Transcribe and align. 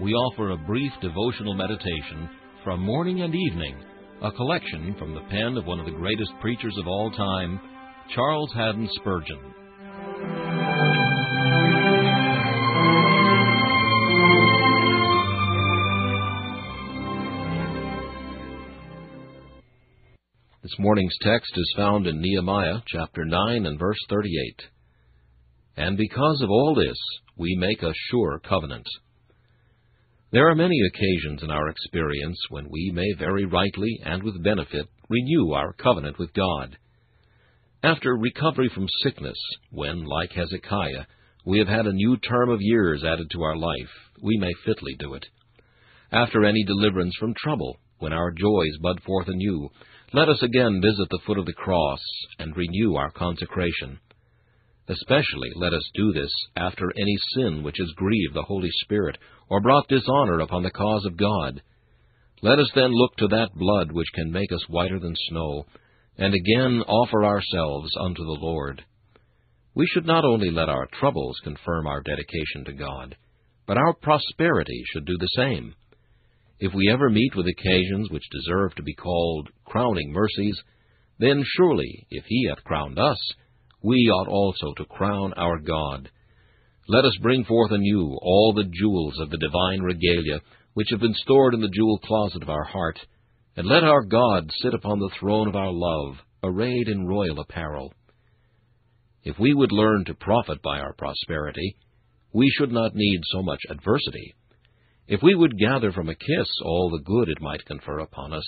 we 0.00 0.12
offer 0.12 0.50
a 0.50 0.56
brief 0.56 0.92
devotional 1.02 1.54
meditation 1.54 2.30
from 2.62 2.80
morning 2.80 3.22
and 3.22 3.34
evening, 3.34 3.82
a 4.22 4.30
collection 4.30 4.94
from 4.96 5.12
the 5.12 5.22
pen 5.22 5.56
of 5.56 5.66
one 5.66 5.80
of 5.80 5.86
the 5.86 5.92
greatest 5.92 6.30
preachers 6.40 6.76
of 6.78 6.86
all 6.86 7.10
time, 7.10 7.60
Charles 8.14 8.52
Haddon 8.54 8.88
Spurgeon. 8.92 9.40
This 20.62 20.76
morning's 20.78 21.16
text 21.22 21.50
is 21.56 21.74
found 21.76 22.06
in 22.06 22.20
Nehemiah 22.20 22.82
chapter 22.86 23.24
9 23.24 23.66
and 23.66 23.78
verse 23.80 23.98
38. 24.08 24.62
And 25.76 25.96
because 25.96 26.40
of 26.42 26.50
all 26.50 26.76
this, 26.76 26.98
we 27.36 27.56
make 27.56 27.82
a 27.82 27.94
sure 28.10 28.40
covenant. 28.48 28.86
There 30.30 30.46
are 30.50 30.54
many 30.54 30.78
occasions 30.86 31.42
in 31.42 31.50
our 31.50 31.70
experience 31.70 32.38
when 32.50 32.68
we 32.68 32.90
may 32.92 33.14
very 33.18 33.46
rightly 33.46 33.98
and 34.04 34.22
with 34.22 34.42
benefit 34.42 34.86
renew 35.08 35.52
our 35.52 35.72
covenant 35.72 36.18
with 36.18 36.34
God. 36.34 36.76
After 37.82 38.14
recovery 38.14 38.68
from 38.74 38.88
sickness, 39.02 39.38
when, 39.70 40.04
like 40.04 40.32
Hezekiah, 40.32 41.06
we 41.46 41.58
have 41.60 41.68
had 41.68 41.86
a 41.86 41.94
new 41.94 42.18
term 42.18 42.50
of 42.50 42.60
years 42.60 43.04
added 43.04 43.30
to 43.30 43.42
our 43.42 43.56
life, 43.56 43.88
we 44.22 44.36
may 44.36 44.52
fitly 44.66 44.94
do 44.98 45.14
it. 45.14 45.24
After 46.12 46.44
any 46.44 46.62
deliverance 46.62 47.14
from 47.18 47.32
trouble, 47.32 47.78
when 47.98 48.12
our 48.12 48.30
joys 48.30 48.76
bud 48.82 49.00
forth 49.06 49.28
anew, 49.28 49.70
let 50.12 50.28
us 50.28 50.42
again 50.42 50.82
visit 50.82 51.08
the 51.08 51.20
foot 51.26 51.38
of 51.38 51.46
the 51.46 51.54
cross 51.54 52.00
and 52.38 52.54
renew 52.54 52.96
our 52.96 53.10
consecration. 53.12 53.98
Especially 54.88 55.50
let 55.54 55.74
us 55.74 55.88
do 55.94 56.12
this 56.12 56.32
after 56.56 56.90
any 56.96 57.16
sin 57.34 57.62
which 57.62 57.76
has 57.78 57.92
grieved 57.96 58.34
the 58.34 58.42
Holy 58.42 58.70
Spirit, 58.82 59.18
or 59.50 59.60
brought 59.60 59.86
dishonor 59.88 60.40
upon 60.40 60.62
the 60.62 60.70
cause 60.70 61.04
of 61.04 61.16
God. 61.16 61.60
Let 62.40 62.58
us 62.58 62.70
then 62.74 62.92
look 62.92 63.14
to 63.16 63.28
that 63.28 63.54
blood 63.54 63.92
which 63.92 64.12
can 64.14 64.32
make 64.32 64.50
us 64.50 64.64
whiter 64.68 64.98
than 64.98 65.14
snow, 65.28 65.66
and 66.16 66.32
again 66.34 66.82
offer 66.86 67.24
ourselves 67.24 67.90
unto 68.00 68.24
the 68.24 68.38
Lord. 68.40 68.84
We 69.74 69.86
should 69.86 70.06
not 70.06 70.24
only 70.24 70.50
let 70.50 70.68
our 70.68 70.88
troubles 70.98 71.38
confirm 71.44 71.86
our 71.86 72.00
dedication 72.00 72.64
to 72.64 72.72
God, 72.72 73.16
but 73.66 73.76
our 73.76 73.92
prosperity 73.92 74.82
should 74.92 75.04
do 75.04 75.18
the 75.18 75.28
same. 75.36 75.74
If 76.60 76.72
we 76.74 76.90
ever 76.90 77.10
meet 77.10 77.36
with 77.36 77.46
occasions 77.46 78.10
which 78.10 78.30
deserve 78.30 78.74
to 78.76 78.82
be 78.82 78.94
called 78.94 79.50
crowning 79.66 80.12
mercies, 80.12 80.58
then 81.18 81.44
surely, 81.44 82.06
if 82.10 82.24
He 82.26 82.46
hath 82.48 82.64
crowned 82.64 82.98
us, 82.98 83.18
we 83.82 84.10
ought 84.10 84.28
also 84.28 84.74
to 84.74 84.84
crown 84.84 85.32
our 85.34 85.58
God. 85.58 86.10
Let 86.88 87.04
us 87.04 87.16
bring 87.20 87.44
forth 87.44 87.70
anew 87.70 88.18
all 88.22 88.52
the 88.54 88.70
jewels 88.72 89.18
of 89.20 89.30
the 89.30 89.38
divine 89.38 89.80
regalia 89.82 90.40
which 90.74 90.88
have 90.90 91.00
been 91.00 91.14
stored 91.14 91.54
in 91.54 91.60
the 91.60 91.68
jewel 91.68 91.98
closet 91.98 92.42
of 92.42 92.48
our 92.48 92.64
heart, 92.64 92.98
and 93.56 93.66
let 93.66 93.82
our 93.82 94.04
God 94.04 94.48
sit 94.62 94.74
upon 94.74 95.00
the 95.00 95.10
throne 95.18 95.48
of 95.48 95.56
our 95.56 95.72
love, 95.72 96.16
arrayed 96.44 96.88
in 96.88 97.06
royal 97.06 97.40
apparel. 97.40 97.92
If 99.24 99.38
we 99.38 99.52
would 99.52 99.72
learn 99.72 100.04
to 100.04 100.14
profit 100.14 100.62
by 100.62 100.78
our 100.78 100.92
prosperity, 100.92 101.76
we 102.32 102.48
should 102.56 102.70
not 102.70 102.94
need 102.94 103.20
so 103.32 103.42
much 103.42 103.60
adversity. 103.68 104.34
If 105.08 105.22
we 105.22 105.34
would 105.34 105.58
gather 105.58 105.90
from 105.90 106.08
a 106.08 106.14
kiss 106.14 106.48
all 106.64 106.90
the 106.90 107.02
good 107.02 107.28
it 107.28 107.42
might 107.42 107.64
confer 107.64 107.98
upon 107.98 108.32
us, 108.32 108.44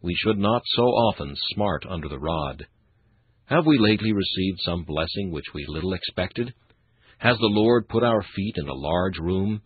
we 0.00 0.14
should 0.14 0.38
not 0.38 0.62
so 0.64 0.82
often 0.82 1.34
smart 1.54 1.84
under 1.88 2.08
the 2.08 2.18
rod. 2.18 2.66
Have 3.46 3.64
we 3.64 3.78
lately 3.78 4.12
received 4.12 4.58
some 4.62 4.82
blessing 4.82 5.30
which 5.30 5.44
we 5.54 5.64
little 5.68 5.92
expected? 5.92 6.52
Has 7.18 7.36
the 7.38 7.46
Lord 7.46 7.88
put 7.88 8.02
our 8.02 8.22
feet 8.34 8.54
in 8.56 8.68
a 8.68 8.74
large 8.74 9.18
room? 9.18 9.62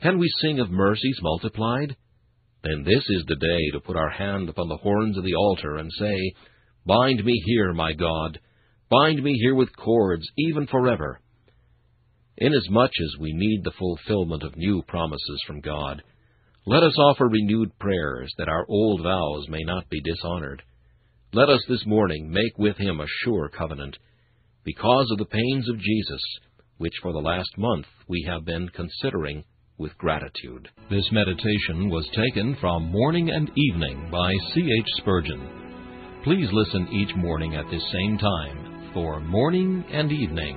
Can 0.00 0.18
we 0.18 0.28
sing 0.40 0.60
of 0.60 0.70
mercies 0.70 1.18
multiplied? 1.20 1.96
Then 2.62 2.84
this 2.84 3.04
is 3.08 3.24
the 3.26 3.34
day 3.34 3.70
to 3.72 3.80
put 3.80 3.96
our 3.96 4.10
hand 4.10 4.48
upon 4.48 4.68
the 4.68 4.76
horns 4.76 5.18
of 5.18 5.24
the 5.24 5.34
altar 5.34 5.76
and 5.76 5.90
say, 5.98 6.34
Bind 6.86 7.24
me 7.24 7.42
here, 7.46 7.72
my 7.72 7.94
God, 7.94 8.38
bind 8.88 9.22
me 9.22 9.32
here 9.40 9.56
with 9.56 9.76
cords, 9.76 10.26
even 10.38 10.68
forever. 10.68 11.20
Inasmuch 12.38 12.92
as 13.02 13.20
we 13.20 13.32
need 13.32 13.64
the 13.64 13.72
fulfillment 13.76 14.44
of 14.44 14.56
new 14.56 14.82
promises 14.86 15.42
from 15.48 15.60
God, 15.60 16.00
let 16.64 16.84
us 16.84 16.96
offer 16.96 17.26
renewed 17.26 17.76
prayers 17.80 18.32
that 18.38 18.48
our 18.48 18.66
old 18.68 19.02
vows 19.02 19.48
may 19.48 19.64
not 19.64 19.88
be 19.88 20.00
dishonored. 20.00 20.62
Let 21.36 21.50
us 21.50 21.60
this 21.68 21.84
morning 21.84 22.30
make 22.32 22.56
with 22.56 22.78
him 22.78 22.98
a 22.98 23.06
sure 23.22 23.50
covenant, 23.50 23.98
because 24.64 25.06
of 25.10 25.18
the 25.18 25.26
pains 25.26 25.68
of 25.68 25.78
Jesus, 25.78 26.22
which 26.78 26.94
for 27.02 27.12
the 27.12 27.18
last 27.18 27.50
month 27.58 27.84
we 28.08 28.26
have 28.26 28.46
been 28.46 28.70
considering 28.70 29.44
with 29.76 29.98
gratitude. 29.98 30.70
This 30.88 31.06
meditation 31.12 31.90
was 31.90 32.08
taken 32.16 32.56
from 32.58 32.90
Morning 32.90 33.28
and 33.28 33.50
Evening 33.54 34.08
by 34.10 34.32
C. 34.54 34.62
H. 34.62 34.86
Spurgeon. 34.96 36.22
Please 36.24 36.48
listen 36.52 36.88
each 36.90 37.14
morning 37.16 37.54
at 37.54 37.70
this 37.70 37.84
same 37.92 38.16
time 38.16 38.90
for 38.94 39.20
Morning 39.20 39.84
and 39.92 40.10
Evening. 40.10 40.56